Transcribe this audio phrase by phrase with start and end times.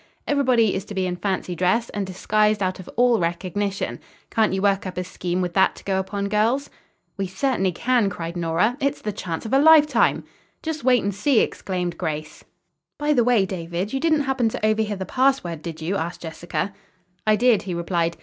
[0.25, 3.99] Everybody is to be in fancy dress, and disguised out of all recognition.
[4.31, 6.71] Can't you work up a scheme with that to go upon, girls?"
[7.17, 8.77] "We certainly can," cried Nora.
[8.79, 10.23] "It's the chance of a lifetime."
[10.63, 12.43] "Just wait and see!" exclaimed Grace.
[12.97, 16.73] "By the way, David, you didn't happen to overhear the password, did you?" asked Jessica.
[17.27, 18.17] "I did," he replied.